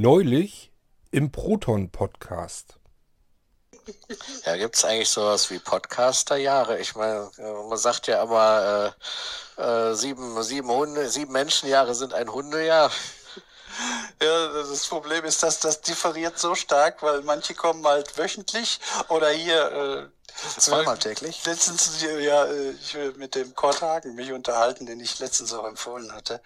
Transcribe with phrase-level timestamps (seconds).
[0.00, 0.70] Neulich
[1.10, 2.78] im Proton-Podcast.
[4.44, 6.78] Ja, gibt es eigentlich sowas wie Podcaster-Jahre?
[6.78, 8.94] Ich meine, äh, man sagt ja immer,
[9.58, 12.92] äh, äh, sieben, sieben, Hunde, sieben Menschenjahre sind ein Hundejahr.
[14.20, 19.30] Ja, das Problem ist, dass das differiert so stark, weil manche kommen halt wöchentlich oder
[19.30, 20.18] hier äh,
[20.58, 21.44] Zweimal täglich?
[21.44, 26.12] Letztens, ja, ich will mit dem Kurt Hagen mich unterhalten, den ich letztens auch empfohlen
[26.12, 26.40] hatte.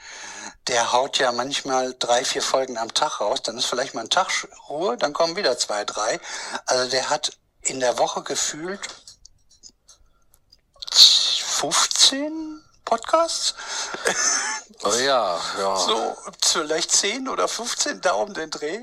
[0.68, 3.42] Der haut ja manchmal drei, vier Folgen am Tag raus.
[3.42, 4.30] Dann ist vielleicht mal ein Tag
[4.68, 6.18] Ruhe, dann kommen wieder zwei, drei.
[6.64, 8.80] Also der hat in der Woche gefühlt
[10.90, 13.54] 15 Podcasts.
[14.84, 15.76] Oh ja, ja.
[15.76, 18.80] So vielleicht 10 oder 15 Daumen den Dreh.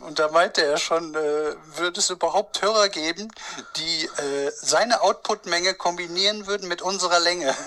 [0.00, 3.30] Und da meinte er schon, äh, würde es überhaupt Hörer geben,
[3.76, 7.54] die äh, seine Outputmenge kombinieren würden mit unserer Länge.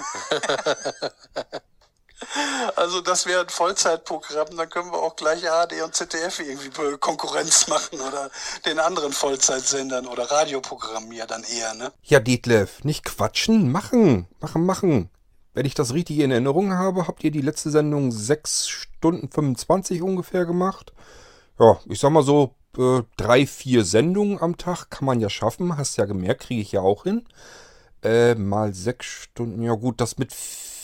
[2.75, 7.67] Also das wäre ein Vollzeitprogramm, dann können wir auch gleich ARD und ZDF irgendwie Konkurrenz
[7.67, 8.31] machen oder
[8.65, 11.91] den anderen Vollzeitsendern oder Radioprogrammen ja dann eher, ne?
[12.03, 15.09] Ja, Detlef, nicht quatschen, machen, machen, machen.
[15.57, 20.03] Wenn ich das richtig in Erinnerung habe, habt ihr die letzte Sendung 6 Stunden 25
[20.03, 20.93] ungefähr gemacht.
[21.57, 25.75] Ja, ich sag mal so, äh, drei, vier Sendungen am Tag kann man ja schaffen.
[25.75, 27.23] Hast ja gemerkt, kriege ich ja auch hin.
[28.03, 30.31] Äh, mal sechs Stunden, ja gut, das mit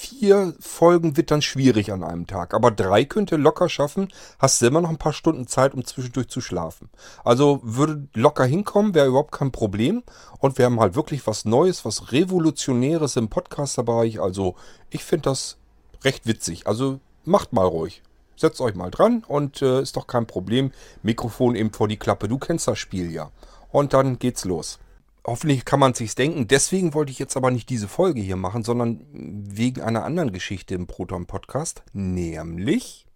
[0.03, 2.53] vier Folgen wird dann schwierig an einem Tag.
[2.53, 4.09] Aber drei könnt ihr locker schaffen.
[4.37, 6.89] Hast du immer noch ein paar Stunden Zeit, um zwischendurch zu schlafen.
[7.23, 10.03] Also würde locker hinkommen, wäre überhaupt kein Problem.
[10.39, 14.19] Und wir haben halt wirklich was Neues, was Revolutionäres im Podcaster-Bereich.
[14.19, 14.55] Also
[14.89, 15.57] ich finde das
[16.03, 16.67] recht witzig.
[16.67, 18.03] Also macht mal ruhig.
[18.35, 20.71] Setzt euch mal dran und äh, ist doch kein Problem.
[21.01, 22.27] Mikrofon eben vor die Klappe.
[22.27, 23.31] Du kennst das Spiel ja.
[23.71, 24.79] Und dann geht's los
[25.25, 26.47] hoffentlich kann man sich's denken.
[26.47, 30.75] Deswegen wollte ich jetzt aber nicht diese Folge hier machen, sondern wegen einer anderen Geschichte
[30.75, 33.07] im Proton Podcast, nämlich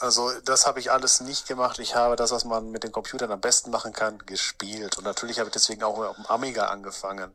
[0.00, 1.78] also das habe ich alles nicht gemacht.
[1.78, 4.98] Ich habe das, was man mit den Computern am besten machen kann, gespielt.
[4.98, 7.34] Und natürlich habe ich deswegen auch auf dem Amiga angefangen.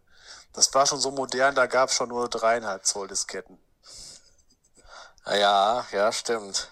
[0.54, 3.58] Das war schon so modern, da gab es schon nur dreieinhalb Zoll Disketten.
[5.26, 6.70] Ja, ja, stimmt.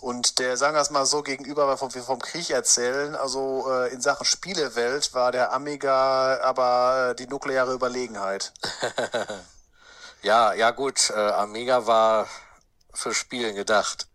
[0.00, 3.92] Und der, sagen wir es mal so, gegenüber, weil vom, vom Krieg erzählen, also äh,
[3.92, 8.52] in Sachen Spielewelt war der Amiga aber äh, die nukleare Überlegenheit.
[10.22, 12.28] ja, ja gut, äh, Amiga war
[12.94, 14.06] für Spielen gedacht.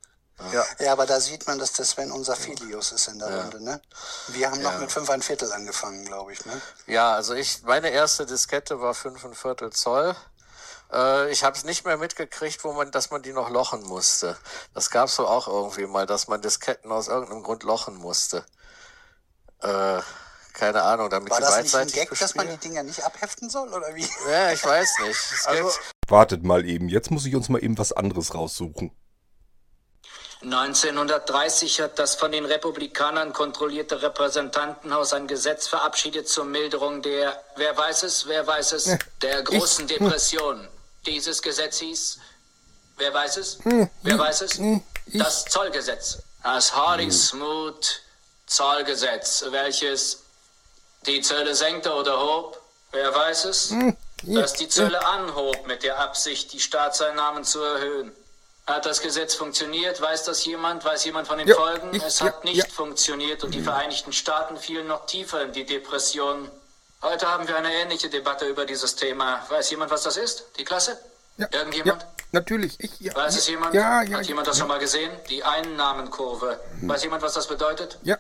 [0.52, 0.66] Ja.
[0.80, 3.42] ja, aber da sieht man, dass der Sven unser Filius ist in der ja.
[3.42, 3.80] Runde, ne?
[4.30, 4.80] Wir haben noch ja.
[4.80, 6.60] mit fünf ein Viertel angefangen, glaube ich, ne?
[6.88, 10.16] Ja, also ich, meine erste Diskette war fünf ein Viertel Zoll.
[10.92, 14.38] Äh, ich habe es nicht mehr mitgekriegt, wo man, dass man die noch lochen musste.
[14.74, 18.46] Das gab es so auch irgendwie mal, dass man Disketten aus irgendeinem Grund lochen musste.
[19.62, 20.02] Äh,
[20.54, 23.50] keine Ahnung, damit War die das nicht ein Gag, dass man die Dinger nicht abheften
[23.50, 24.08] soll, oder wie?
[24.30, 25.20] Ja, ich weiß nicht.
[25.46, 25.72] Also,
[26.08, 28.92] wartet mal eben, jetzt muss ich uns mal eben was anderes raussuchen.
[30.44, 37.78] 1930 hat das von den Republikanern kontrollierte Repräsentantenhaus ein Gesetz verabschiedet zur Milderung der, wer
[37.78, 40.68] weiß es, wer weiß es, der großen Depression.
[41.06, 42.20] Dieses Gesetz hieß,
[42.98, 43.60] wer weiß es?
[43.64, 44.58] Hm, wer weiß es?
[44.58, 44.84] Hm,
[45.14, 46.18] das Zollgesetz.
[46.44, 47.12] Das Hardy hm.
[47.12, 48.02] Smooth
[48.46, 50.24] Zollgesetz, welches
[51.06, 52.62] die Zölle senkte oder hob.
[52.92, 53.74] Wer weiß es?
[54.24, 58.12] Dass die Zölle anhob mit der Absicht, die Staatseinnahmen zu erhöhen.
[58.66, 60.00] Hat das Gesetz funktioniert?
[60.00, 60.86] Weiß das jemand?
[60.86, 61.94] Weiß jemand von den ja, Folgen?
[61.94, 62.74] Ich, es hat ja, nicht ja.
[62.74, 66.50] funktioniert und die Vereinigten Staaten fielen noch tiefer in die Depression.
[67.02, 69.46] Heute haben wir eine ähnliche Debatte über dieses Thema.
[69.50, 70.46] Weiß jemand, was das ist?
[70.58, 70.98] Die Klasse?
[71.38, 72.06] Ja, Irgendjemand?
[72.32, 72.80] Natürlich.
[72.80, 73.74] Ich, Weiß es jemand?
[73.74, 75.12] Ja, ja, Hat jemand das schon mal gesehen?
[75.30, 76.60] Die Einnahmenkurve.
[76.80, 76.88] Hm.
[76.88, 78.00] Weiß jemand, was das bedeutet?
[78.04, 78.18] Ja.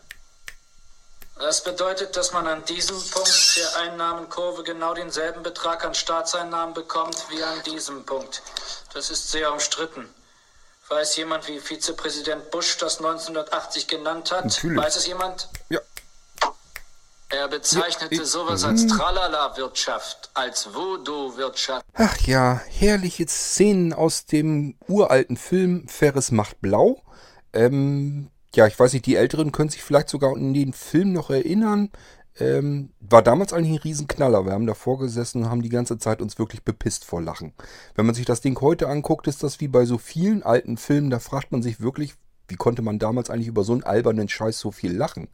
[1.39, 7.25] Das bedeutet, dass man an diesem Punkt der Einnahmenkurve genau denselben Betrag an Staatseinnahmen bekommt
[7.29, 8.43] wie an diesem Punkt.
[8.93, 10.13] Das ist sehr umstritten.
[10.93, 14.45] Weiß jemand, wie Vizepräsident Bush das 1980 genannt hat?
[14.45, 14.77] Natürlich.
[14.77, 15.50] Weiß es jemand?
[15.69, 15.79] Ja.
[17.29, 21.83] Er bezeichnete ja, sowas als Tralala-Wirtschaft, als Voodoo-Wirtschaft.
[21.95, 27.01] Ach ja, herrliche Szenen aus dem uralten Film Ferris macht blau.
[27.53, 31.31] Ähm, ja, ich weiß nicht, die Älteren können sich vielleicht sogar an den Film noch
[31.31, 31.89] erinnern.
[32.39, 34.45] Ähm, war damals eigentlich ein Riesenknaller.
[34.45, 37.53] Wir haben davor gesessen und haben die ganze Zeit uns wirklich bepisst vor Lachen.
[37.95, 41.09] Wenn man sich das Ding heute anguckt, ist das wie bei so vielen alten Filmen.
[41.09, 42.15] Da fragt man sich wirklich,
[42.47, 45.27] wie konnte man damals eigentlich über so einen albernen Scheiß so viel lachen?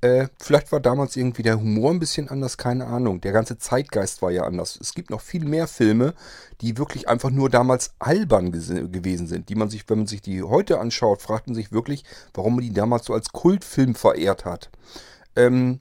[0.00, 3.20] Äh, vielleicht war damals irgendwie der Humor ein bisschen anders, keine Ahnung.
[3.20, 4.78] Der ganze Zeitgeist war ja anders.
[4.80, 6.14] Es gibt noch viel mehr Filme,
[6.60, 9.48] die wirklich einfach nur damals albern gewesen sind.
[9.48, 12.64] Die man sich, wenn man sich die heute anschaut, fragt man sich wirklich, warum man
[12.64, 14.70] die damals so als Kultfilm verehrt hat.
[15.34, 15.80] Ähm,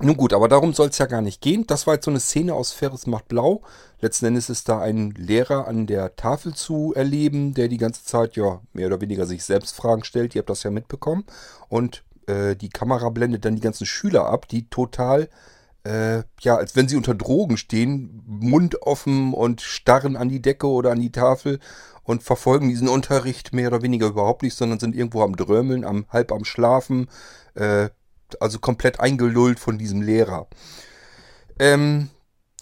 [0.00, 1.66] Nun gut, aber darum soll es ja gar nicht gehen.
[1.66, 3.62] Das war jetzt so eine Szene aus Ferris macht blau.
[4.00, 8.36] Letzten Endes ist da ein Lehrer an der Tafel zu erleben, der die ganze Zeit
[8.36, 10.34] ja mehr oder weniger sich selbst Fragen stellt.
[10.34, 11.24] Ihr habt das ja mitbekommen.
[11.68, 15.28] Und äh, die Kamera blendet dann die ganzen Schüler ab, die total,
[15.82, 20.68] äh, ja, als wenn sie unter Drogen stehen, Mund offen und starren an die Decke
[20.68, 21.58] oder an die Tafel
[22.04, 26.06] und verfolgen diesen Unterricht mehr oder weniger überhaupt nicht, sondern sind irgendwo am Drömeln, am,
[26.08, 27.08] halb am Schlafen,
[27.54, 27.88] äh,
[28.40, 30.48] also komplett eingelullt von diesem Lehrer.
[31.58, 32.10] Ähm,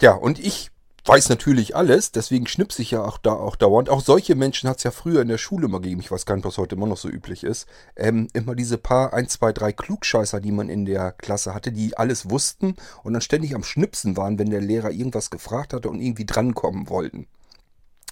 [0.01, 0.71] ja, und ich
[1.07, 3.89] weiß natürlich alles, deswegen schnipse ich ja auch da auch dauernd.
[3.89, 6.35] Auch solche Menschen hat es ja früher in der Schule immer gegeben, ich weiß gar
[6.35, 7.67] nicht, was heute immer noch so üblich ist.
[7.95, 11.97] Ähm, immer diese paar 1, 2, 3 Klugscheißer, die man in der Klasse hatte, die
[11.97, 16.01] alles wussten und dann ständig am Schnipsen waren, wenn der Lehrer irgendwas gefragt hatte und
[16.01, 17.27] irgendwie drankommen wollten.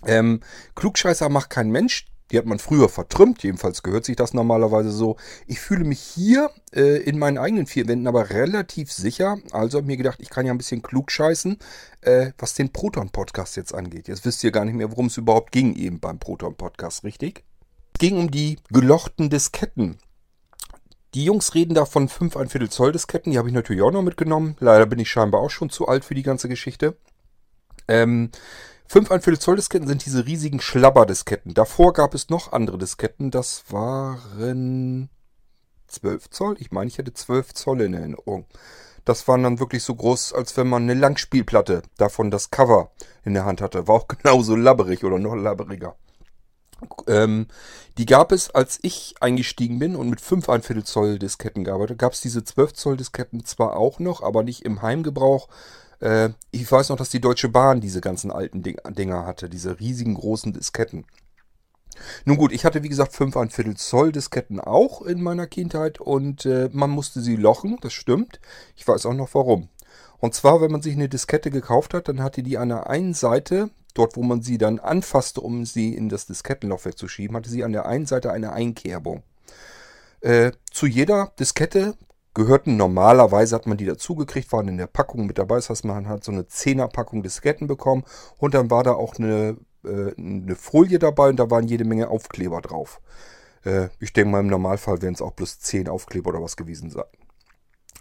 [0.05, 0.41] Ähm,
[0.75, 5.17] Klugscheißer macht kein Mensch, die hat man früher vertrümmt, jedenfalls gehört sich das normalerweise so.
[5.45, 9.37] Ich fühle mich hier äh, in meinen eigenen vier Wänden aber relativ sicher.
[9.51, 11.57] Also habe mir gedacht, ich kann ja ein bisschen klug scheißen,
[12.01, 14.07] äh, was den Proton-Podcast jetzt angeht.
[14.07, 17.43] Jetzt wisst ihr gar nicht mehr, worum es überhaupt ging eben beim Proton-Podcast, richtig?
[17.93, 19.97] Es ging um die gelochten Disketten.
[21.13, 23.91] Die Jungs reden da von 5 ein Viertel Zoll Disketten, die habe ich natürlich auch
[23.91, 24.57] noch mitgenommen.
[24.59, 26.97] Leider bin ich scheinbar auch schon zu alt für die ganze Geschichte.
[27.87, 28.31] Ähm,
[28.87, 31.53] 5 ein Viertel Zoll Disketten sind diese riesigen Schlabber-Disketten.
[31.53, 33.31] Davor gab es noch andere Disketten.
[33.31, 35.09] Das waren
[35.87, 36.55] 12 Zoll.
[36.59, 38.45] Ich meine, ich hätte 12 Zoll in Erinnerung.
[39.03, 42.91] Das waren dann wirklich so groß, als wenn man eine Langspielplatte davon das Cover
[43.23, 43.87] in der Hand hatte.
[43.87, 45.95] War auch genauso labberig oder noch labberiger.
[47.07, 47.47] Ähm,
[47.97, 51.97] die gab es, als ich eingestiegen bin und mit 5 ein Viertel Zoll Disketten gearbeitet,
[51.97, 55.47] gab es diese 12 Zoll Disketten zwar auch noch, aber nicht im Heimgebrauch,
[55.99, 59.79] äh, ich weiß noch, dass die Deutsche Bahn diese ganzen alten Ding Dinger hatte, diese
[59.79, 61.05] riesigen großen Disketten.
[62.25, 65.99] Nun gut, ich hatte wie gesagt 5 ein Viertel Zoll Disketten auch in meiner Kindheit
[65.99, 68.39] und äh, man musste sie lochen, das stimmt.
[68.75, 69.69] Ich weiß auch noch warum.
[70.19, 73.13] Und zwar, wenn man sich eine Diskette gekauft hat, dann hatte die an der einen
[73.13, 77.49] Seite, dort wo man sie dann anfasste, um sie in das Diskettenlaufwerk zu schieben, hatte
[77.49, 79.23] sie an der einen Seite eine Einkerbung.
[80.21, 81.95] Äh, zu jeder Diskette
[82.35, 85.55] gehörten normalerweise, hat man die dazugekriegt, waren in der Packung mit dabei.
[85.55, 88.03] Das heißt, man hat so eine 10er Packung Disketten bekommen
[88.37, 92.09] und dann war da auch eine, äh, eine Folie dabei und da waren jede Menge
[92.09, 93.01] Aufkleber drauf.
[93.63, 96.91] Äh, ich denke mal, im Normalfall wären es auch bloß 10 Aufkleber oder was gewesen
[96.91, 97.05] sein.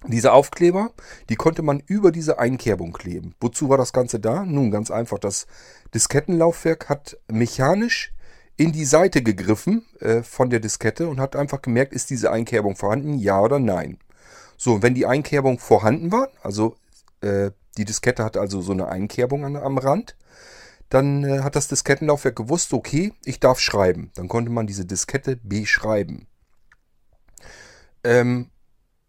[0.07, 0.91] Diese Aufkleber,
[1.31, 3.35] die konnte man über diese Einkerbung kleben.
[3.41, 4.45] Wozu war das Ganze da?
[4.45, 5.19] Nun, ganz einfach.
[5.19, 5.47] Das
[5.95, 8.13] Diskettenlaufwerk hat mechanisch
[8.57, 12.77] in die Seite gegriffen äh, von der Diskette und hat einfach gemerkt, ist diese Einkerbung
[12.77, 13.99] vorhanden, ja oder nein.
[14.57, 16.77] So, wenn die Einkerbung vorhanden war, also
[17.21, 20.17] äh, die Diskette hat also so eine Einkerbung an, am Rand,
[20.89, 24.11] dann äh, hat das Diskettenlaufwerk gewusst, okay, ich darf schreiben.
[24.15, 26.27] Dann konnte man diese Diskette beschreiben.
[28.05, 28.51] Ähm,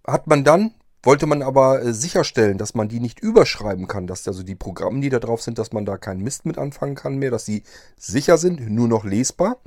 [0.06, 4.28] hat man dann, wollte man aber äh, sicherstellen, dass man die nicht überschreiben kann, dass
[4.28, 7.18] also die Programme, die da drauf sind, dass man da keinen Mist mit anfangen kann
[7.18, 7.64] mehr, dass sie
[7.98, 9.58] sicher sind, nur noch lesbar,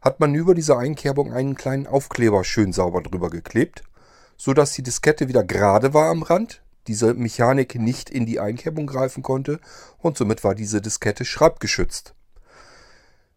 [0.00, 3.82] hat man über diese Einkerbung einen kleinen Aufkleber schön sauber drüber geklebt
[4.38, 8.86] so dass die Diskette wieder gerade war am Rand, diese Mechanik nicht in die Einkerbung
[8.86, 9.60] greifen konnte
[9.98, 12.14] und somit war diese Diskette schreibgeschützt.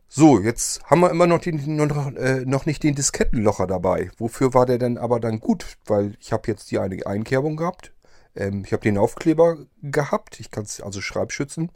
[0.08, 4.12] So, jetzt haben wir immer noch, den, noch, äh, noch nicht den Diskettenlocher dabei.
[4.18, 5.78] Wofür war der denn aber dann gut?
[5.86, 7.94] Weil ich habe jetzt hier eine Einkerbung gehabt.
[8.36, 10.42] Ähm, ich habe den Aufkleber gehabt.
[10.42, 11.72] Ich kann es also Schreibschützen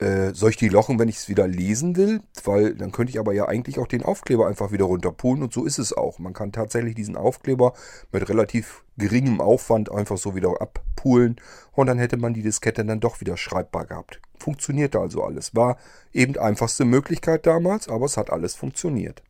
[0.00, 2.20] äh, soll ich die lochen, wenn ich es wieder lesen will?
[2.44, 5.64] Weil dann könnte ich aber ja eigentlich auch den Aufkleber einfach wieder runterpulen und so
[5.64, 6.18] ist es auch.
[6.18, 7.72] Man kann tatsächlich diesen Aufkleber
[8.12, 11.36] mit relativ geringem Aufwand einfach so wieder abpulen
[11.72, 14.20] und dann hätte man die Diskette dann doch wieder schreibbar gehabt.
[14.38, 15.54] Funktionierte also alles.
[15.54, 15.78] War
[16.12, 19.22] eben einfachste Möglichkeit damals, aber es hat alles funktioniert.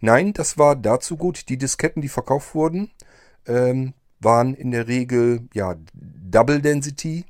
[0.00, 1.48] Nein, das war dazu gut.
[1.48, 2.90] Die Disketten, die verkauft wurden,
[3.46, 7.26] ähm, waren in der Regel ja Double Density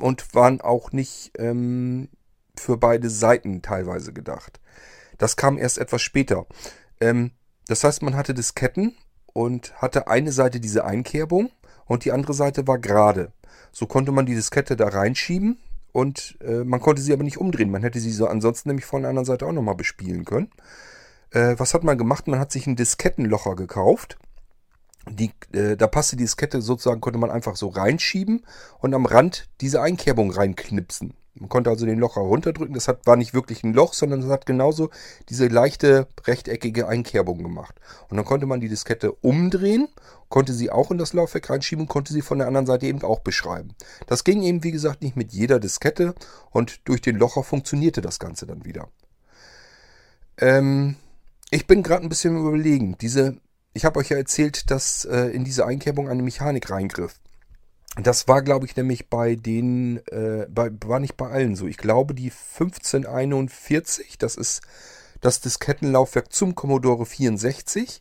[0.00, 2.08] und waren auch nicht ähm,
[2.56, 4.60] für beide Seiten teilweise gedacht.
[5.18, 6.46] Das kam erst etwas später.
[7.00, 7.32] Ähm,
[7.66, 8.96] das heißt, man hatte Disketten
[9.32, 11.50] und hatte eine Seite diese Einkerbung
[11.86, 13.32] und die andere Seite war gerade.
[13.72, 15.58] So konnte man die Diskette da reinschieben
[15.92, 17.70] und äh, man konnte sie aber nicht umdrehen.
[17.70, 20.50] Man hätte sie so ansonsten nämlich von der anderen Seite auch nochmal bespielen können.
[21.30, 22.28] Äh, was hat man gemacht?
[22.28, 24.18] Man hat sich einen Diskettenlocher gekauft
[25.10, 28.44] die, äh, da passte die Diskette sozusagen, konnte man einfach so reinschieben
[28.80, 31.14] und am Rand diese Einkerbung reinknipsen.
[31.40, 32.74] Man konnte also den Locher runterdrücken.
[32.74, 34.90] Das hat, war nicht wirklich ein Loch, sondern es hat genauso
[35.28, 37.76] diese leichte rechteckige Einkerbung gemacht.
[38.08, 39.88] Und dann konnte man die Diskette umdrehen,
[40.28, 43.02] konnte sie auch in das Laufwerk reinschieben und konnte sie von der anderen Seite eben
[43.02, 43.74] auch beschreiben.
[44.06, 46.14] Das ging eben, wie gesagt, nicht mit jeder Diskette
[46.50, 48.88] und durch den Locher funktionierte das Ganze dann wieder.
[50.38, 50.96] Ähm,
[51.50, 52.96] ich bin gerade ein bisschen überlegen.
[53.00, 53.38] Diese
[53.74, 57.20] ich habe euch ja erzählt, dass äh, in diese Einkerbung eine Mechanik reingriff.
[57.96, 61.66] Das war, glaube ich, nämlich bei den, äh, bei, war nicht bei allen so.
[61.66, 64.62] Ich glaube, die 1541, das ist
[65.20, 67.98] das Diskettenlaufwerk zum Commodore 64,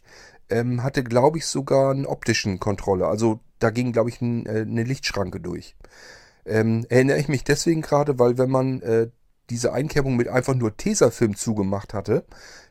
[0.50, 3.08] ähm, hatte, glaube ich, sogar einen optischen Kontrolle.
[3.08, 5.76] Also da ging, glaube ich, ein, äh, eine Lichtschranke durch.
[6.46, 9.10] Ähm, erinnere ich mich deswegen gerade, weil wenn man äh,
[9.50, 12.26] diese Einkerbung mit einfach nur Tesafilm zugemacht hatte,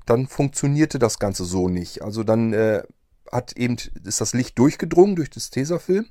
[0.05, 2.03] dann funktionierte das Ganze so nicht.
[2.03, 2.83] Also dann äh,
[3.31, 6.07] hat eben, ist das Licht durchgedrungen durch das Tesafilm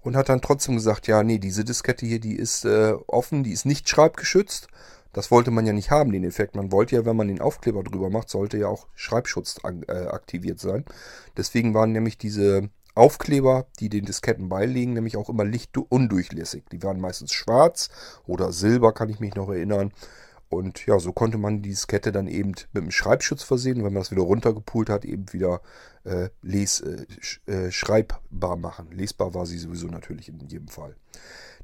[0.00, 3.52] und hat dann trotzdem gesagt, ja, nee, diese Diskette hier, die ist äh, offen, die
[3.52, 4.68] ist nicht schreibgeschützt.
[5.12, 6.56] Das wollte man ja nicht haben, den Effekt.
[6.56, 10.58] Man wollte ja, wenn man den Aufkleber drüber macht, sollte ja auch Schreibschutz äh, aktiviert
[10.58, 10.84] sein.
[11.36, 16.64] Deswegen waren nämlich diese Aufkleber, die den Disketten beilegen, nämlich auch immer lichtundurchlässig.
[16.70, 17.88] Die waren meistens schwarz
[18.26, 19.92] oder silber, kann ich mich noch erinnern.
[20.52, 23.78] Und ja, so konnte man die Diskette dann eben mit einem Schreibschutz versehen.
[23.78, 25.62] wenn man das wieder runtergepult hat, eben wieder
[26.04, 27.06] äh, les, äh,
[27.50, 28.90] äh, schreibbar machen.
[28.90, 30.94] Lesbar war sie sowieso natürlich in jedem Fall.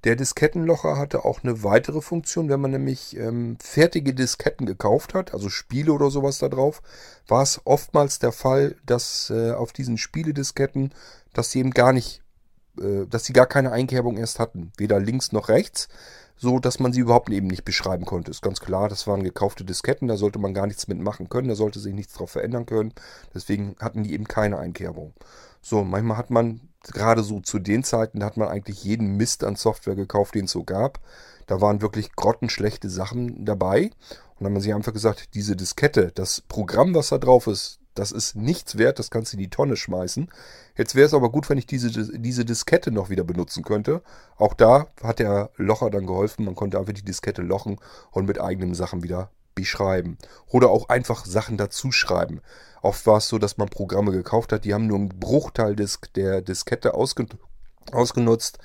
[0.04, 2.48] Der Diskettenlocher hatte auch eine weitere Funktion.
[2.48, 6.80] Wenn man nämlich ähm, fertige Disketten gekauft hat, also Spiele oder sowas da drauf,
[7.26, 10.94] war es oftmals der Fall, dass äh, auf diesen Spieledisketten,
[11.32, 12.22] dass sie eben gar nicht,
[12.80, 14.72] äh, dass sie gar keine Einkerbung erst hatten.
[14.76, 15.88] Weder links noch rechts
[16.38, 18.30] so dass man sie überhaupt eben nicht beschreiben konnte.
[18.30, 21.54] Ist ganz klar, das waren gekaufte Disketten, da sollte man gar nichts mitmachen können, da
[21.54, 22.94] sollte sich nichts drauf verändern können.
[23.34, 25.12] Deswegen hatten die eben keine Einkerbung.
[25.60, 29.42] So, manchmal hat man, gerade so zu den Zeiten, da hat man eigentlich jeden Mist
[29.42, 31.00] an Software gekauft, den es so gab.
[31.46, 33.86] Da waren wirklich grottenschlechte Sachen dabei.
[33.86, 37.77] Und dann haben man sich einfach gesagt, diese Diskette, das Programm, was da drauf ist,
[37.98, 40.30] das ist nichts wert, das kannst du in die Tonne schmeißen.
[40.76, 44.02] Jetzt wäre es aber gut, wenn ich diese, diese Diskette noch wieder benutzen könnte.
[44.36, 46.44] Auch da hat der Locher dann geholfen.
[46.44, 47.78] Man konnte einfach die Diskette lochen
[48.10, 50.18] und mit eigenen Sachen wieder beschreiben.
[50.46, 52.40] Oder auch einfach Sachen dazuschreiben.
[52.80, 55.98] Oft war es so, dass man Programme gekauft hat, die haben nur einen Bruchteil des,
[56.14, 57.28] der Diskette ausgen
[57.90, 58.58] ausgenutzt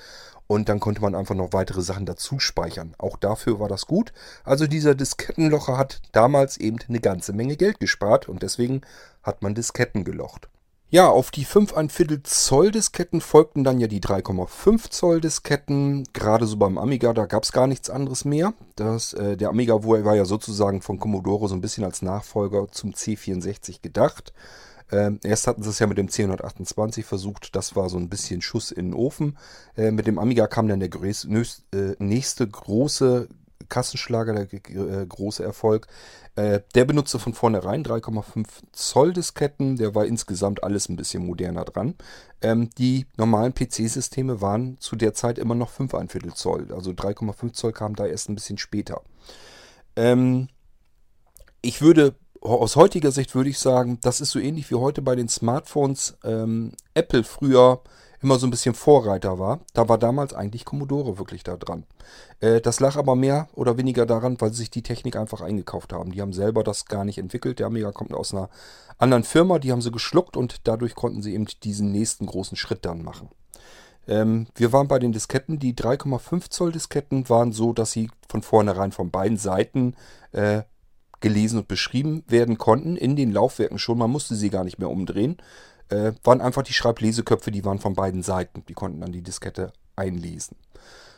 [0.46, 2.94] und dann konnte man einfach noch weitere Sachen dazu speichern.
[2.98, 4.12] Auch dafür war das gut.
[4.44, 8.82] Also dieser Diskettenlocher hat damals eben eine ganze Menge Geld gespart und deswegen
[9.22, 10.48] hat man Disketten gelocht.
[10.90, 16.04] Ja, auf die 5 ein Viertel Zoll Disketten folgten dann ja die 3,5 Zoll Disketten.
[16.12, 18.52] Gerade so beim Amiga, da gab es gar nichts anderes mehr.
[18.76, 22.92] Das, äh, der Amiga war ja sozusagen von Commodore so ein bisschen als Nachfolger zum
[22.92, 24.32] C64 gedacht.
[24.92, 28.42] Ähm, erst hatten sie es ja mit dem C128 versucht, das war so ein bisschen
[28.42, 29.38] Schuss in den Ofen.
[29.76, 31.26] Äh, mit dem Amiga kam dann der größ,
[31.72, 33.28] äh, nächste große
[33.68, 35.86] Kassenschlager, der äh, große Erfolg.
[36.36, 39.76] Äh, der benutzte von vornherein 3,5 Zoll Disketten.
[39.76, 41.94] Der war insgesamt alles ein bisschen moderner dran.
[42.42, 46.72] Ähm, die normalen PC-Systeme waren zu der Zeit immer noch 5 Viertel Zoll.
[46.72, 49.02] Also 3,5 Zoll kam da erst ein bisschen später.
[49.96, 50.48] Ähm,
[51.62, 52.14] ich würde
[52.44, 56.18] aus heutiger Sicht würde ich sagen, das ist so ähnlich wie heute bei den Smartphones
[56.24, 57.80] ähm, Apple früher
[58.20, 59.60] immer so ein bisschen Vorreiter war.
[59.72, 61.84] Da war damals eigentlich Commodore wirklich da dran.
[62.40, 65.92] Äh, das lag aber mehr oder weniger daran, weil sie sich die Technik einfach eingekauft
[65.92, 66.12] haben.
[66.12, 67.58] Die haben selber das gar nicht entwickelt.
[67.58, 68.50] Der Amiga kommt aus einer
[68.98, 72.84] anderen Firma, die haben sie geschluckt und dadurch konnten sie eben diesen nächsten großen Schritt
[72.84, 73.28] dann machen.
[74.06, 75.58] Ähm, wir waren bei den Disketten.
[75.58, 79.96] Die 3,5 Zoll Disketten waren so, dass sie von vornherein von beiden Seiten
[80.32, 80.62] äh,
[81.24, 83.98] gelesen und beschrieben werden konnten, in den Laufwerken schon.
[83.98, 85.38] Man musste sie gar nicht mehr umdrehen.
[85.88, 88.62] Äh, waren einfach die Schreibleseköpfe, die waren von beiden Seiten.
[88.68, 90.56] Die konnten dann die Diskette einlesen.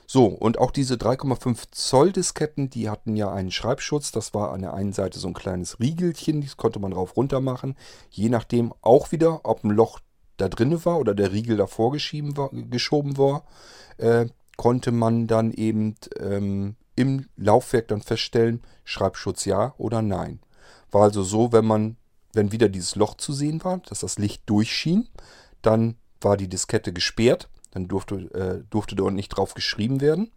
[0.07, 4.13] So, und auch diese 3,5 Zoll Disketten, die hatten ja einen Schreibschutz.
[4.13, 7.41] Das war an der einen Seite so ein kleines Riegelchen, das konnte man drauf runter
[7.41, 7.75] machen.
[8.11, 9.99] Je nachdem auch wieder, ob ein Loch
[10.37, 13.45] da drin war oder der Riegel davor geschoben war,
[13.99, 20.41] äh, konnte man dann eben ähm, im Laufwerk dann feststellen, Schreibschutz ja oder nein.
[20.91, 21.97] War also so, wenn man,
[22.33, 25.09] wenn wieder dieses Loch zu sehen war, dass das Licht durchschien,
[25.63, 30.33] dann war die Diskette gesperrt, dann durfte, äh, durfte dort nicht drauf geschrieben werden.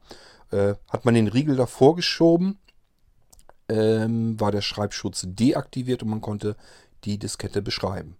[0.51, 2.59] Äh, hat man den Riegel davor geschoben,
[3.69, 6.55] ähm, war der Schreibschutz deaktiviert und man konnte
[7.05, 8.17] die Diskette beschreiben.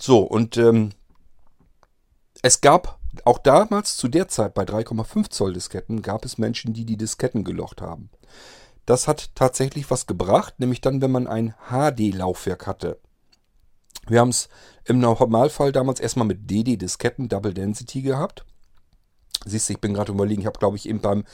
[0.00, 0.90] so, und ähm,
[2.42, 6.84] es gab auch damals zu der Zeit bei 3,5 Zoll Disketten gab es Menschen, die
[6.84, 8.10] die Disketten gelocht haben.
[8.84, 13.00] Das hat tatsächlich was gebracht, nämlich dann, wenn man ein HD-Laufwerk hatte.
[14.08, 14.48] Wir haben es
[14.84, 18.44] im Normalfall damals erstmal mit DD-Disketten Double Density gehabt.
[19.44, 21.24] Siehst du, ich bin gerade überlegen, ich habe glaube ich eben beim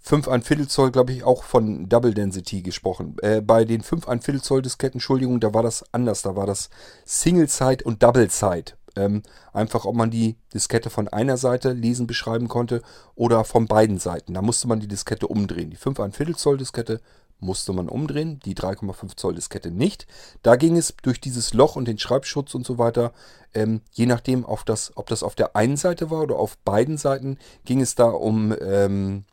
[0.00, 3.16] 5 ein Viertel Zoll, glaube ich, auch von Double Density gesprochen.
[3.22, 6.22] Äh, bei den 5 ein Viertel Zoll Disketten, Entschuldigung, da war das anders.
[6.22, 6.70] Da war das
[7.04, 8.77] Single Side und Double Side.
[8.98, 12.82] Ähm, einfach, ob man die Diskette von einer Seite lesen, beschreiben konnte
[13.14, 14.34] oder von beiden Seiten.
[14.34, 15.70] Da musste man die Diskette umdrehen.
[15.70, 17.00] Die 5 1 Viertel Zoll Diskette
[17.40, 20.06] musste man umdrehen, die 3,5 Zoll Diskette nicht.
[20.42, 23.12] Da ging es durch dieses Loch und den Schreibschutz und so weiter,
[23.54, 27.38] ähm, je nachdem, das, ob das auf der einen Seite war oder auf beiden Seiten,
[27.64, 29.24] ging es da um ähm,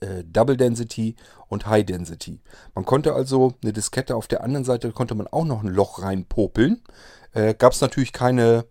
[0.00, 1.16] äh, Double Density
[1.48, 2.40] und High Density.
[2.74, 6.02] Man konnte also eine Diskette auf der anderen Seite, konnte man auch noch ein Loch
[6.02, 6.82] reinpopeln.
[7.32, 8.66] Äh, Gab es natürlich keine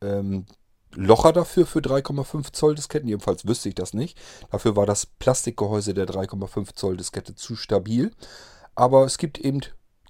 [0.00, 0.46] ähm,
[0.94, 3.08] Locher dafür für 3,5 Zoll Disketten.
[3.08, 4.18] Jedenfalls wüsste ich das nicht.
[4.50, 8.12] Dafür war das Plastikgehäuse der 3,5 Zoll Diskette zu stabil.
[8.74, 9.60] Aber es gibt eben,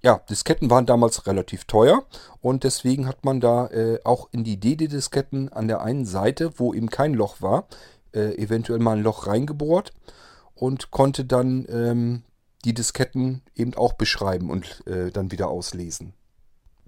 [0.03, 2.05] ja, Disketten waren damals relativ teuer
[2.41, 6.75] und deswegen hat man da äh, auch in die DD-Disketten an der einen Seite, wo
[6.75, 7.67] eben kein Loch war,
[8.13, 9.93] äh, eventuell mal ein Loch reingebohrt
[10.55, 12.23] und konnte dann ähm,
[12.65, 16.15] die Disketten eben auch beschreiben und äh, dann wieder auslesen.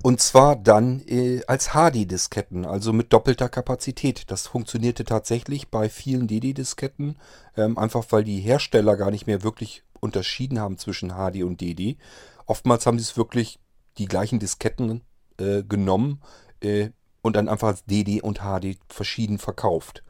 [0.02, 4.30] Und zwar dann äh, als HD-Disketten, also mit doppelter Kapazität.
[4.30, 7.16] Das funktionierte tatsächlich bei vielen DD-Disketten,
[7.56, 11.97] ähm, einfach weil die Hersteller gar nicht mehr wirklich unterschieden haben zwischen HD und DD.
[12.47, 13.59] Oftmals haben sie es wirklich
[13.97, 15.02] die gleichen Disketten
[15.38, 16.21] äh, genommen
[16.61, 16.90] äh,
[17.23, 20.04] und dann einfach als DD und HD verschieden verkauft.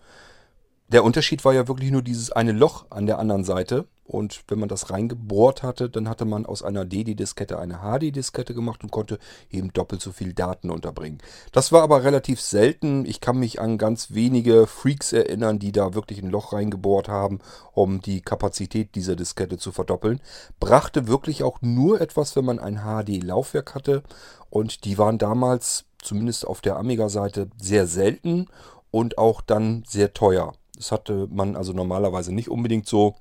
[0.89, 3.87] Der Unterschied war ja wirklich nur dieses eine Loch an der anderen Seite.
[4.07, 8.83] Und wenn man das reingebohrt hatte, dann hatte man aus einer DD-Diskette eine HD-Diskette gemacht
[8.83, 9.19] und konnte
[9.51, 11.19] eben doppelt so viel Daten unterbringen.
[11.53, 13.07] Das war aber relativ selten.
[13.07, 17.39] Ich kann mich an ganz wenige Freaks erinnern, die da wirklich ein Loch reingebohrt haben,
[17.73, 20.21] um die Kapazität dieser Diskette zu verdoppeln.
[20.61, 24.03] Brachte wirklich auch nur etwas, wenn man ein HD-Laufwerk hatte.
[24.51, 28.49] Und die waren damals, zumindest auf der Amiga-Seite, sehr selten
[28.91, 30.53] und auch dann sehr teuer.
[30.77, 33.15] Das hatte man also normalerweise nicht unbedingt so.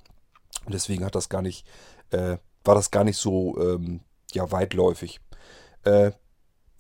[0.68, 1.66] Deswegen hat das gar nicht,
[2.12, 5.20] äh, war das gar nicht so ähm, ja, weitläufig.
[5.84, 6.12] Äh,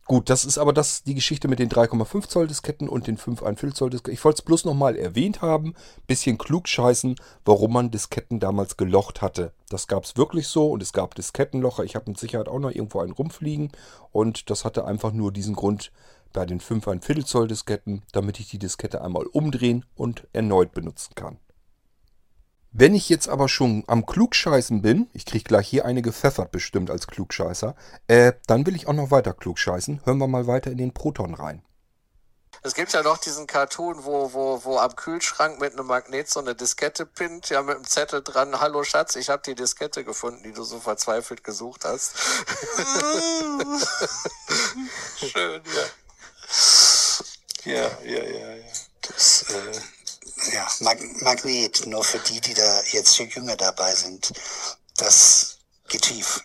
[0.05, 3.73] gut, das ist aber das die Geschichte mit den 3,5 Zoll Disketten und den 5,1
[3.73, 4.13] Zoll Disketten.
[4.13, 5.73] Ich wollte es bloß nochmal erwähnt haben,
[6.07, 7.15] bisschen klug scheißen,
[7.45, 9.53] warum man Disketten damals gelocht hatte.
[9.69, 11.83] Das gab es wirklich so und es gab Diskettenlocher.
[11.83, 13.71] Ich habe mit Sicherheit auch noch irgendwo einen rumfliegen
[14.11, 15.91] und das hatte einfach nur diesen Grund
[16.33, 21.39] bei den 5,1 Zoll Disketten, damit ich die Diskette einmal umdrehen und erneut benutzen kann.
[22.75, 26.89] Wenn ich jetzt aber schon am Klugscheißen bin, ich kriege gleich hier eine gepfeffert bestimmt
[26.89, 27.75] als Klugscheißer,
[28.07, 30.01] äh, dann will ich auch noch weiter klugscheißen.
[30.05, 31.63] Hören wir mal weiter in den Proton rein.
[32.63, 36.39] Es gibt ja noch diesen Cartoon, wo, wo, wo am Kühlschrank mit einem Magnet so
[36.39, 40.41] eine Diskette pinnt, ja mit einem Zettel dran, hallo Schatz, ich habe die Diskette gefunden,
[40.43, 42.15] die du so verzweifelt gesucht hast.
[45.17, 46.02] Schön, ja.
[47.65, 48.63] Ja, ja, ja, ja.
[49.01, 54.33] Das, äh, ja, Mag Magnet, nur für die, die da jetzt jünger dabei sind.
[54.97, 55.52] Das
[55.93, 56.43] geht tief.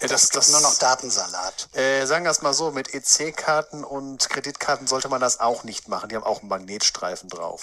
[0.00, 1.68] Ja, das, das, nur noch Datensalat.
[1.72, 5.88] Äh, sagen wir es mal so, mit EC-Karten und Kreditkarten sollte man das auch nicht
[5.88, 6.08] machen.
[6.08, 7.62] Die haben auch einen Magnetstreifen drauf.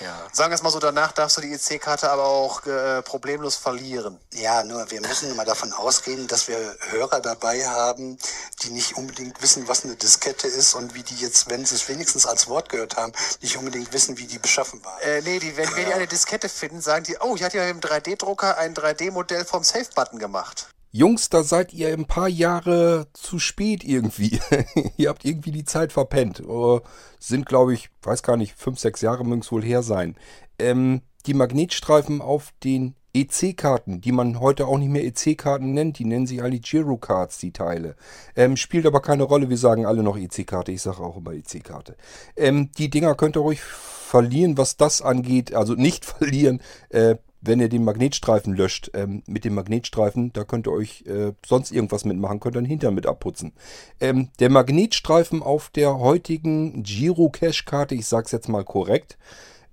[0.00, 0.16] Ja.
[0.32, 4.18] Sagen wir es mal so, danach darfst du die EC-Karte aber auch äh, problemlos verlieren.
[4.32, 8.18] Ja, nur wir müssen immer davon ausgehen, dass wir Hörer dabei haben,
[8.62, 11.88] die nicht unbedingt wissen, was eine Diskette ist und wie die jetzt, wenn sie es
[11.88, 15.00] wenigstens als Wort gehört haben, nicht unbedingt wissen, wie die beschaffen waren.
[15.02, 17.72] Äh, nee, die, wenn, wenn die eine Diskette finden, sagen die, oh, ich hatte ja
[17.72, 20.55] mit dem 3D-Drucker ein 3D-Modell vom Safe-Button gemacht.
[20.92, 24.40] Jungs, da seid ihr ein paar Jahre zu spät irgendwie.
[24.96, 26.42] ihr habt irgendwie die Zeit verpennt.
[26.46, 26.80] Oh,
[27.18, 30.16] sind, glaube ich, weiß gar nicht, fünf, sechs Jahre mögen es wohl her sein.
[30.58, 36.04] Ähm, die Magnetstreifen auf den EC-Karten, die man heute auch nicht mehr EC-Karten nennt, die
[36.04, 37.96] nennen sich alle Giro-Cards, die Teile.
[38.34, 41.96] Ähm, spielt aber keine Rolle, wir sagen alle noch EC-Karte, ich sage auch immer EC-Karte.
[42.36, 47.60] Ähm, die Dinger könnt ihr ruhig verlieren, was das angeht, also nicht verlieren, äh, wenn
[47.60, 52.04] ihr den Magnetstreifen löscht, ähm, mit dem Magnetstreifen, da könnt ihr euch äh, sonst irgendwas
[52.04, 53.52] mitmachen, könnt ihr den Hintern mit abputzen.
[54.00, 59.18] Ähm, der Magnetstreifen auf der heutigen Giro Cash Karte, ich sage es jetzt mal korrekt,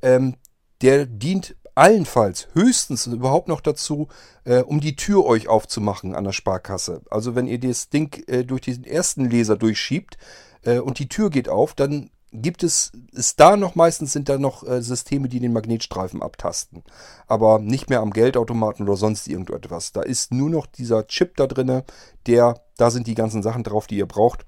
[0.02, 0.36] ähm,
[0.82, 4.08] der dient allenfalls höchstens überhaupt noch dazu,
[4.44, 7.02] äh, um die Tür euch aufzumachen an der Sparkasse.
[7.10, 10.18] Also wenn ihr das Ding äh, durch diesen ersten Laser durchschiebt
[10.64, 14.38] äh, und die Tür geht auf, dann gibt es, ist da noch meistens sind da
[14.38, 16.84] noch äh, Systeme, die den Magnetstreifen abtasten.
[17.28, 19.92] Aber nicht mehr am Geldautomaten oder sonst irgendetwas.
[19.92, 21.84] Da ist nur noch dieser Chip da drinne,
[22.26, 24.46] der, da sind die ganzen Sachen drauf, die ihr braucht,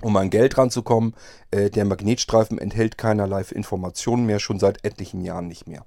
[0.00, 1.14] um an Geld ranzukommen.
[1.50, 5.84] Äh, der Magnetstreifen enthält keinerlei Informationen mehr, schon seit etlichen Jahren nicht mehr.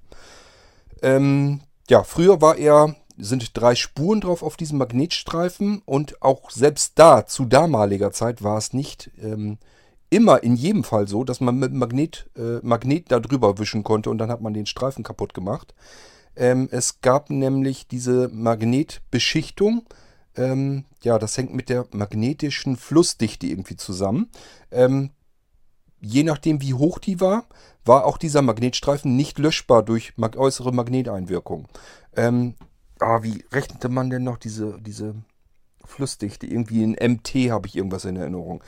[1.02, 1.60] Ähm,
[1.90, 7.26] ja, früher war er, sind drei Spuren drauf auf diesem Magnetstreifen und auch selbst da,
[7.26, 9.58] zu damaliger Zeit, war es nicht ähm,
[10.10, 14.10] immer in jedem Fall so, dass man mit Magnet, äh, Magnet da drüber wischen konnte
[14.10, 15.74] und dann hat man den Streifen kaputt gemacht.
[16.36, 19.86] Ähm, es gab nämlich diese Magnetbeschichtung.
[20.36, 24.30] Ähm, ja, das hängt mit der magnetischen Flussdichte irgendwie zusammen.
[24.70, 25.10] Ähm,
[26.00, 27.46] je nachdem, wie hoch die war,
[27.84, 31.68] war auch dieser Magnetstreifen nicht löschbar durch mag äußere Magneteinwirkung.
[32.14, 32.54] Ähm,
[33.00, 35.14] ah, wie rechnete man denn noch diese, diese
[35.84, 36.46] Flussdichte?
[36.46, 38.62] Irgendwie in MT habe ich irgendwas in Erinnerung.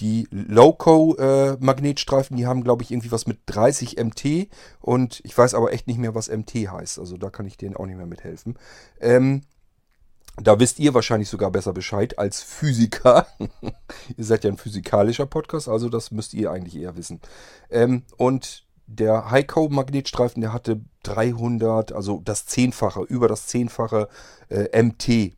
[0.00, 4.48] Die Loco-Magnetstreifen, die haben, glaube ich, irgendwie was mit 30 MT
[4.80, 6.98] und ich weiß aber echt nicht mehr, was MT heißt.
[6.98, 8.58] Also da kann ich denen auch nicht mehr mithelfen.
[9.00, 9.42] Ähm,
[10.42, 13.26] da wisst ihr wahrscheinlich sogar besser Bescheid als Physiker.
[14.16, 17.20] ihr seid ja ein physikalischer Podcast, also das müsst ihr eigentlich eher wissen.
[17.70, 24.08] Ähm, und der Heiko-Magnetstreifen, der hatte 300, also das Zehnfache, über das Zehnfache
[24.48, 25.34] äh, MT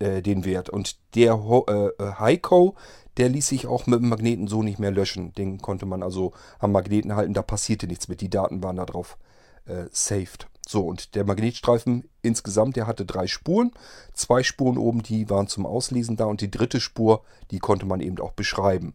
[0.00, 0.70] äh, den Wert.
[0.70, 1.34] Und der
[1.68, 2.76] äh, äh, Heiko,
[3.16, 5.32] der ließ sich auch mit dem Magneten so nicht mehr löschen.
[5.34, 8.20] Den konnte man also am Magneten halten, da passierte nichts mit.
[8.20, 9.18] Die Daten waren da drauf
[9.66, 10.48] äh, saved.
[10.66, 13.72] So, und der Magnetstreifen insgesamt, der hatte drei Spuren.
[14.12, 18.00] Zwei Spuren oben, die waren zum Auslesen da und die dritte Spur, die konnte man
[18.00, 18.94] eben auch beschreiben.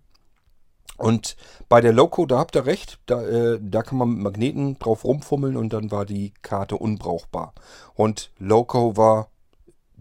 [0.98, 1.36] Und
[1.70, 5.04] bei der Loco, da habt ihr recht, da, äh, da kann man mit Magneten drauf
[5.04, 7.54] rumfummeln und dann war die Karte unbrauchbar.
[7.96, 9.30] Und Loco war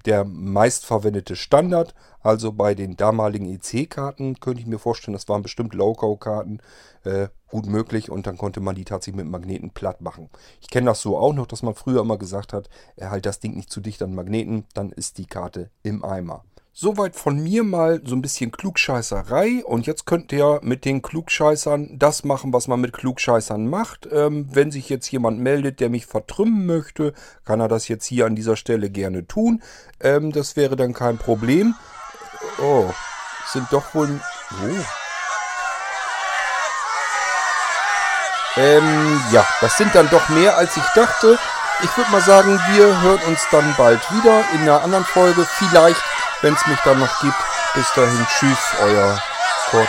[0.07, 1.95] der meistverwendete Standard.
[2.21, 6.61] Also bei den damaligen EC-Karten könnte ich mir vorstellen, das waren bestimmt Loco-Karten.
[7.05, 10.31] Äh, gut möglich und dann konnte man die tatsächlich mit Magneten platt machen.
[10.61, 13.41] Ich kenne das so auch noch, dass man früher immer gesagt hat, er halt das
[13.41, 16.45] Ding nicht zu dicht an Magneten, dann ist die Karte im Eimer.
[16.75, 19.63] Soweit von mir mal so ein bisschen Klugscheißerei.
[19.65, 24.09] Und jetzt könnt ihr mit den Klugscheißern das machen, was man mit Klugscheißern macht.
[24.11, 27.13] Ähm, wenn sich jetzt jemand meldet, der mich vertrümmen möchte,
[27.45, 29.63] kann er das jetzt hier an dieser Stelle gerne tun.
[30.01, 31.75] Ähm, das wäre dann kein Problem.
[32.59, 32.91] Oh,
[33.53, 34.09] sind doch wohl...
[34.51, 34.85] Oh.
[38.57, 41.39] Ähm, ja, das sind dann doch mehr, als ich dachte.
[41.83, 45.47] Ich würde mal sagen, wir hören uns dann bald wieder in einer anderen Folge.
[45.59, 46.03] Vielleicht,
[46.43, 47.35] wenn es mich dann noch gibt.
[47.75, 49.19] Bis dahin, tschüss, euer
[49.71, 49.89] Kurt.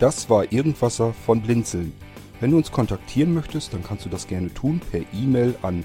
[0.00, 1.94] Das war Irgendwasser von Blinzeln.
[2.40, 5.84] Wenn du uns kontaktieren möchtest, dann kannst du das gerne tun per E-Mail an